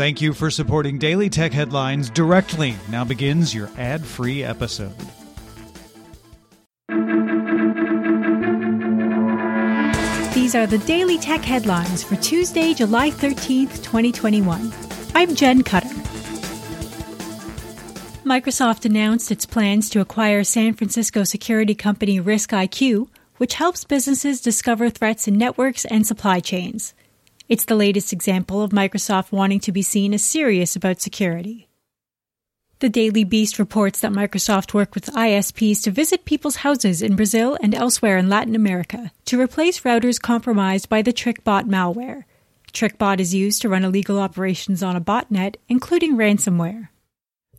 [0.00, 2.74] Thank you for supporting Daily Tech Headlines directly.
[2.88, 4.96] Now begins your ad free episode.
[10.32, 14.72] These are the Daily Tech Headlines for Tuesday, July 13th, 2021.
[15.14, 15.94] I'm Jen Cutter.
[18.24, 23.06] Microsoft announced its plans to acquire San Francisco security company RiskIQ,
[23.36, 26.94] which helps businesses discover threats in networks and supply chains.
[27.50, 31.68] It's the latest example of Microsoft wanting to be seen as serious about security.
[32.78, 37.58] The Daily Beast reports that Microsoft worked with ISPs to visit people's houses in Brazil
[37.60, 42.22] and elsewhere in Latin America to replace routers compromised by the TrickBot malware.
[42.72, 46.90] TrickBot is used to run illegal operations on a botnet, including ransomware.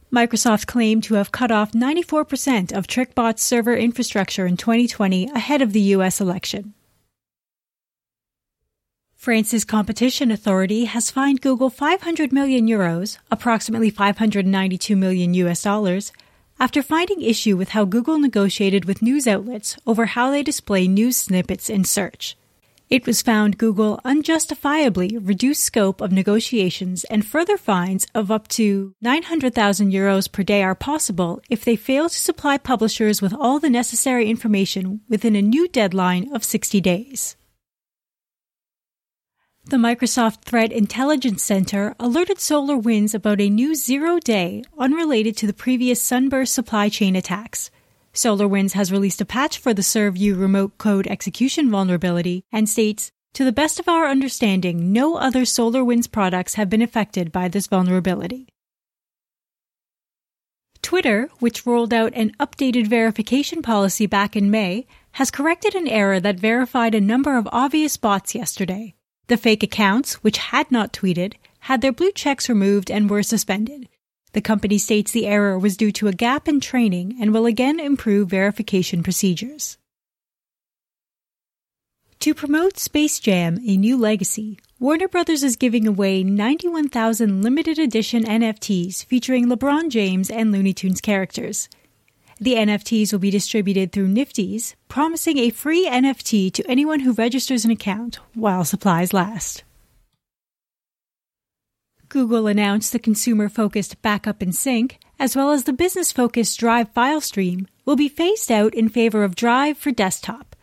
[0.09, 5.73] Microsoft claimed to have cut off 94% of TrickBot's server infrastructure in 2020 ahead of
[5.73, 6.75] the US election.
[9.21, 16.11] France's competition authority has fined Google 500 million euros, approximately 592 million US dollars,
[16.59, 21.17] after finding issue with how Google negotiated with news outlets over how they display news
[21.17, 22.35] snippets in search.
[22.89, 28.95] It was found Google unjustifiably reduced scope of negotiations and further fines of up to
[29.01, 33.69] 900,000 euros per day are possible if they fail to supply publishers with all the
[33.69, 37.35] necessary information within a new deadline of 60 days.
[39.65, 45.53] The Microsoft Threat Intelligence Center alerted SolarWinds about a new zero day unrelated to the
[45.53, 47.69] previous Sunburst supply chain attacks.
[48.11, 53.45] SolarWinds has released a patch for the ServU remote code execution vulnerability and states, to
[53.45, 58.47] the best of our understanding, no other SolarWinds products have been affected by this vulnerability.
[60.81, 66.19] Twitter, which rolled out an updated verification policy back in May, has corrected an error
[66.19, 68.95] that verified a number of obvious bots yesterday.
[69.31, 73.87] The fake accounts, which had not tweeted, had their blue checks removed and were suspended.
[74.33, 77.79] The company states the error was due to a gap in training and will again
[77.79, 79.77] improve verification procedures.
[82.19, 88.25] To promote Space Jam: A New Legacy, Warner Brothers is giving away 91,000 limited edition
[88.25, 91.69] NFTs featuring LeBron James and Looney Tunes characters.
[92.41, 97.65] The NFTs will be distributed through Nifty's, promising a free NFT to anyone who registers
[97.65, 99.63] an account while supplies last.
[102.09, 106.89] Google announced the consumer focused Backup and Sync, as well as the business focused Drive
[106.89, 110.55] file stream, will be phased out in favor of Drive for desktop.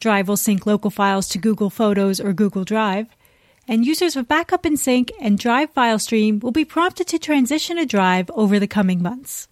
[0.00, 3.06] Drive will sync local files to Google Photos or Google Drive,
[3.68, 7.76] and users of Backup and Sync and Drive file stream will be prompted to transition
[7.76, 9.46] to Drive over the coming months.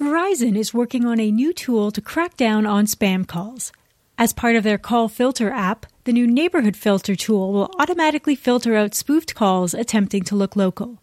[0.00, 3.72] Verizon is working on a new tool to crack down on spam calls.
[4.18, 8.76] As part of their call filter app, the new neighborhood filter tool will automatically filter
[8.76, 11.00] out spoofed calls attempting to look local.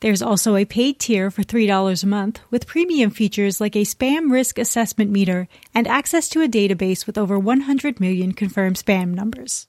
[0.00, 4.32] There's also a paid tier for $3 a month with premium features like a spam
[4.32, 9.66] risk assessment meter and access to a database with over 100 million confirmed spam numbers.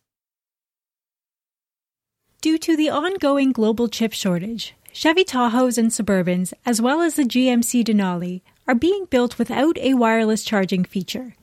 [2.42, 7.24] Due to the ongoing global chip shortage, Chevy Tahoes and Suburbans, as well as the
[7.24, 11.36] GMC Denali, are being built without a wireless charging feature.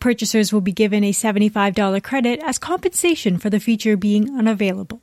[0.00, 5.00] Purchasers will be given a $75 credit as compensation for the feature being unavailable.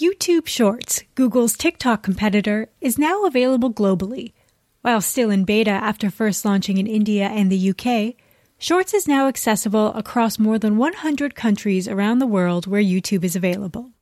[0.00, 4.32] YouTube Shorts, Google's TikTok competitor, is now available globally.
[4.80, 8.14] While still in beta after first launching in India and the UK,
[8.58, 13.36] Shorts is now accessible across more than 100 countries around the world where YouTube is
[13.36, 13.92] available.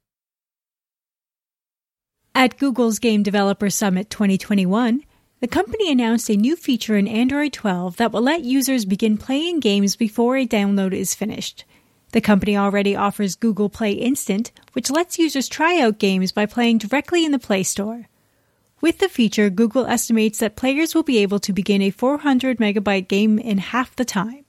[2.39, 5.03] At Google's Game Developer Summit 2021,
[5.41, 9.59] the company announced a new feature in Android 12 that will let users begin playing
[9.59, 11.65] games before a download is finished.
[12.13, 16.79] The company already offers Google Play Instant, which lets users try out games by playing
[16.79, 18.07] directly in the Play Store.
[18.81, 23.09] With the feature, Google estimates that players will be able to begin a 400 megabyte
[23.09, 24.45] game in half the time.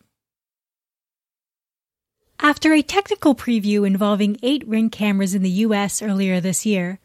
[2.39, 6.99] After a technical preview involving eight Ring cameras in the US earlier this year,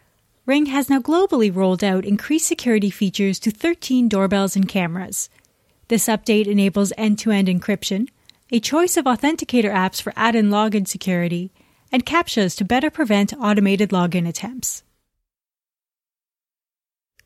[0.47, 5.31] Ring has now globally rolled out increased security features to 13 doorbells and cameras.
[5.89, 8.09] This update enables end to end encryption,
[8.51, 11.51] a choice of authenticator apps for add in login security,
[11.91, 14.83] and CAPTCHAs to better prevent automated login attempts.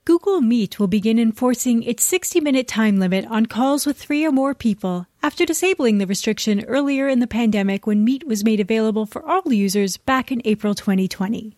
[0.05, 4.31] Google Meet will begin enforcing its 60 minute time limit on calls with three or
[4.31, 9.07] more people after disabling the restriction earlier in the pandemic when Meet was made available
[9.07, 11.57] for all users back in April 2020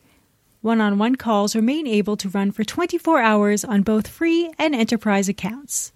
[0.61, 4.75] one on one calls remain able to run for 24 hours on both free and
[4.75, 5.93] enterprise accounts.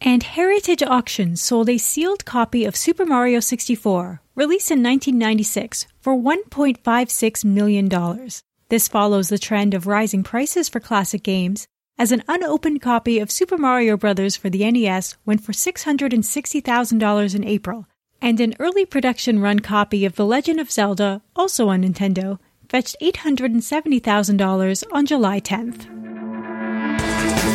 [0.00, 6.16] And Heritage Auctions sold a sealed copy of Super Mario 64, released in 1996 for
[6.16, 8.30] $1.56 million.
[8.70, 11.66] This follows the trend of rising prices for classic games,
[11.98, 14.36] as an unopened copy of Super Mario Bros.
[14.36, 17.86] for the NES went for $660,000 in April,
[18.22, 22.38] and an early production run copy of The Legend of Zelda, also on Nintendo,
[22.68, 26.00] fetched $870,000 on July 10th.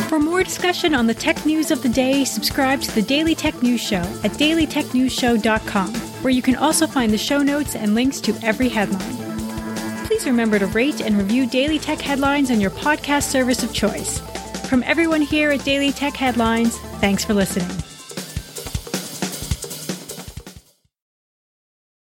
[0.08, 3.60] For more discussion on the tech news of the day, subscribe to the Daily Tech
[3.62, 8.34] News Show at dailytechnewsshow.com, where you can also find the show notes and links to
[8.42, 10.06] every headline.
[10.06, 14.20] Please remember to rate and review Daily Tech Headlines on your podcast service of choice.
[14.68, 17.85] From everyone here at Daily Tech Headlines, thanks for listening.